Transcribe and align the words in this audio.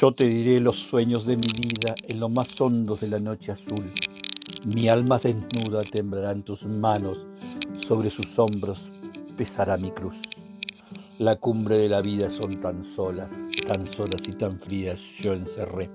Yo 0.00 0.10
te 0.10 0.24
diré 0.24 0.58
los 0.58 0.80
sueños 0.80 1.24
de 1.24 1.36
mi 1.36 1.46
vida 1.56 1.94
en 2.08 2.18
lo 2.18 2.28
más 2.28 2.60
hondo 2.60 2.96
de 2.96 3.06
la 3.06 3.20
noche 3.20 3.52
azul. 3.52 3.92
Mi 4.64 4.88
alma 4.88 5.20
desnuda 5.20 5.82
temblará 5.82 6.32
en 6.32 6.42
tus 6.42 6.66
manos, 6.66 7.28
sobre 7.76 8.10
sus 8.10 8.36
hombros 8.40 8.90
pesará 9.36 9.76
mi 9.76 9.92
cruz. 9.92 10.16
La 11.18 11.36
cumbre 11.36 11.78
de 11.78 11.88
la 11.88 12.00
vida 12.00 12.28
son 12.28 12.60
tan 12.60 12.82
solas, 12.82 13.30
tan 13.68 13.86
solas 13.86 14.26
y 14.26 14.32
tan 14.32 14.58
frías 14.58 15.00
yo 15.22 15.32
encerré. 15.32 15.90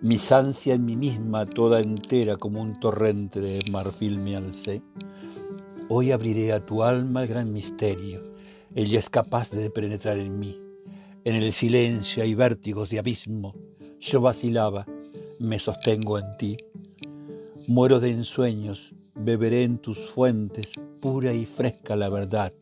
Mis 0.00 0.32
ansia 0.32 0.72
en 0.72 0.86
mí 0.86 0.96
misma 0.96 1.44
toda 1.44 1.80
entera 1.80 2.38
como 2.38 2.62
un 2.62 2.80
torrente 2.80 3.40
de 3.40 3.60
marfil 3.70 4.18
me 4.18 4.36
alcé. 4.36 4.82
Hoy 5.90 6.12
abriré 6.12 6.54
a 6.54 6.64
tu 6.64 6.82
alma 6.82 7.24
el 7.24 7.28
gran 7.28 7.52
misterio. 7.52 8.22
Ella 8.74 8.98
es 8.98 9.10
capaz 9.10 9.50
de 9.50 9.68
penetrar 9.68 10.16
en 10.16 10.40
mí. 10.40 10.67
En 11.28 11.34
el 11.34 11.52
silencio 11.52 12.22
hay 12.22 12.34
vértigos 12.34 12.88
de 12.88 12.98
abismo. 12.98 13.54
Yo 14.00 14.22
vacilaba, 14.22 14.86
me 15.38 15.58
sostengo 15.58 16.18
en 16.18 16.24
ti. 16.38 16.56
Muero 17.66 18.00
de 18.00 18.12
ensueños, 18.12 18.94
beberé 19.14 19.64
en 19.64 19.76
tus 19.76 19.98
fuentes, 19.98 20.68
pura 21.02 21.34
y 21.34 21.44
fresca 21.44 21.96
la 21.96 22.08
verdad. 22.08 22.54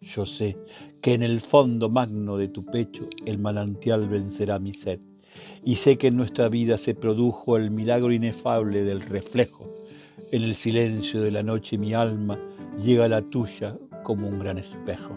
Yo 0.00 0.26
sé 0.26 0.56
que 1.00 1.14
en 1.14 1.22
el 1.22 1.40
fondo 1.40 1.88
magno 1.88 2.36
de 2.36 2.48
tu 2.48 2.64
pecho 2.64 3.08
el 3.26 3.38
manantial 3.38 4.08
vencerá 4.08 4.58
mi 4.58 4.74
sed. 4.74 4.98
Y 5.64 5.76
sé 5.76 5.96
que 5.96 6.08
en 6.08 6.16
nuestra 6.16 6.48
vida 6.48 6.78
se 6.78 6.96
produjo 6.96 7.56
el 7.56 7.70
milagro 7.70 8.12
inefable 8.12 8.82
del 8.82 9.02
reflejo. 9.02 9.72
En 10.32 10.42
el 10.42 10.56
silencio 10.56 11.20
de 11.20 11.30
la 11.30 11.44
noche 11.44 11.78
mi 11.78 11.94
alma 11.94 12.40
llega 12.76 13.04
a 13.04 13.08
la 13.08 13.22
tuya 13.22 13.78
como 14.02 14.26
un 14.26 14.40
gran 14.40 14.58
espejo. 14.58 15.16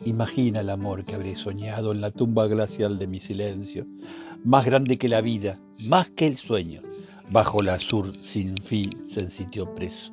Imagina 0.00 0.60
el 0.60 0.70
amor 0.70 1.04
que 1.04 1.14
habré 1.14 1.36
soñado 1.36 1.92
en 1.92 2.00
la 2.00 2.10
tumba 2.10 2.46
glacial 2.48 2.98
de 2.98 3.06
mi 3.06 3.20
silencio, 3.20 3.86
más 4.44 4.66
grande 4.66 4.98
que 4.98 5.08
la 5.08 5.20
vida, 5.20 5.60
más 5.86 6.10
que 6.10 6.26
el 6.26 6.36
sueño, 6.36 6.82
bajo 7.30 7.62
la 7.62 7.74
azur 7.74 8.12
sin 8.20 8.56
fin 8.56 8.90
se 9.08 9.30
sitio 9.30 9.72
preso. 9.74 10.12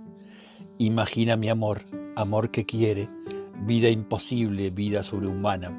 Imagina 0.78 1.36
mi 1.36 1.50
amor, 1.50 1.82
amor 2.16 2.52
que 2.52 2.66
quiere, 2.66 3.10
vida 3.66 3.90
imposible, 3.90 4.70
vida 4.70 5.04
sobrehumana. 5.04 5.78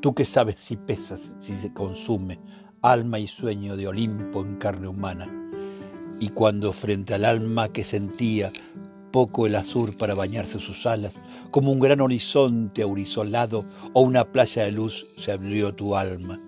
Tú 0.00 0.14
que 0.14 0.24
sabes 0.24 0.56
si 0.58 0.76
pesas, 0.76 1.32
si 1.40 1.52
se 1.54 1.72
consume, 1.72 2.38
alma 2.82 3.18
y 3.18 3.26
sueño 3.26 3.76
de 3.76 3.88
Olimpo 3.88 4.42
en 4.42 4.56
carne 4.56 4.88
humana. 4.88 5.28
Y 6.20 6.30
cuando 6.30 6.72
frente 6.72 7.14
al 7.14 7.24
alma 7.24 7.68
que 7.68 7.84
sentía 7.84 8.52
poco 9.10 9.46
el 9.46 9.56
azur 9.56 9.96
para 9.96 10.14
bañarse 10.14 10.58
sus 10.60 10.86
alas, 10.86 11.14
como 11.50 11.72
un 11.72 11.80
gran 11.80 12.00
horizonte 12.00 12.82
aurisolado 12.82 13.64
o 13.92 14.02
una 14.02 14.30
playa 14.32 14.64
de 14.64 14.72
luz 14.72 15.06
se 15.16 15.32
abrió 15.32 15.74
tu 15.74 15.96
alma. 15.96 16.40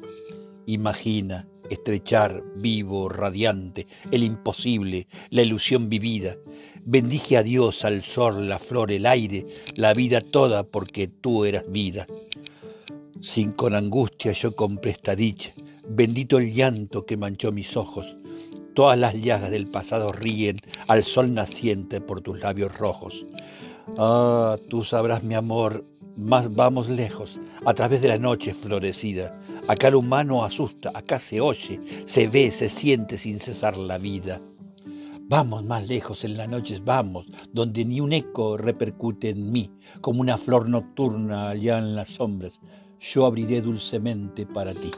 Imagina 0.67 1.49
estrechar, 1.73 2.43
vivo, 2.57 3.09
radiante, 3.09 3.87
el 4.11 4.23
imposible, 4.23 5.09
la 5.31 5.43
ilusión 5.43 5.89
vivida. 5.89 6.37
Bendije 6.85 7.37
a 7.37 7.43
Dios, 7.43 7.85
al 7.85 8.03
sol, 8.03 8.49
la 8.49 8.59
flor, 8.59 8.93
el 8.93 9.07
aire, 9.07 9.47
la 9.77 9.95
vida 9.95 10.21
toda, 10.21 10.65
porque 10.65 11.09
tú 11.09 11.45
eras 11.45 11.65
vida. 11.69 12.07
Sin 13.21 13.53
con 13.53 13.75
angustia 13.75 14.33
yo 14.33 14.55
compré 14.55 14.91
esta 14.91 15.15
dicha, 15.15 15.53
bendito 15.89 16.39
el 16.39 16.53
llanto 16.53 17.07
que 17.07 17.17
manchó 17.17 17.53
mis 17.53 17.77
ojos, 17.77 18.17
Todas 18.75 18.99
las 18.99 19.15
llagas 19.15 19.51
del 19.51 19.67
pasado 19.67 20.13
ríen 20.13 20.59
al 20.89 21.03
sol 21.03 21.35
naciente 21.35 22.01
por 22.01 22.23
tus 22.23 22.41
labios 22.41 22.77
rojos. 22.77 23.25
Ah, 23.99 24.57
tú 24.71 24.83
sabrás, 24.83 25.23
mi 25.23 25.35
amor, 25.35 25.85
más 26.17 26.55
vamos 26.55 26.89
lejos, 26.89 27.39
a 27.67 27.75
través 27.75 28.01
de 28.01 28.09
la 28.09 28.19
noche 28.19 28.55
florecida. 28.55 29.39
Acá 29.69 29.89
el 29.89 29.97
humano 29.97 30.43
asusta, 30.43 30.91
acá 30.95 31.19
se 31.19 31.41
oye, 31.41 31.81
se 32.07 32.29
ve, 32.29 32.51
se 32.51 32.69
siente 32.69 33.19
sin 33.19 33.41
cesar 33.41 33.77
la 33.77 33.99
vida. 33.99 34.41
Vamos 35.29 35.65
más 35.65 35.87
lejos 35.87 36.25
en 36.25 36.37
las 36.37 36.49
noches, 36.49 36.85
vamos, 36.85 37.27
donde 37.53 37.85
ni 37.85 38.01
un 38.01 38.13
eco 38.13 38.57
repercute 38.57 39.31
en 39.31 39.53
mí, 39.53 39.71
como 40.01 40.21
una 40.21 40.37
flor 40.37 40.69
nocturna 40.69 41.51
allá 41.51 41.79
en 41.79 41.95
las 41.95 42.09
sombras. 42.09 42.61
Yo 43.01 43.27
abriré 43.27 43.61
dulcemente 43.61 44.47
para 44.47 44.75
ti. 44.75 44.91